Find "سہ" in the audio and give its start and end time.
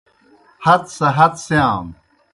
0.97-1.07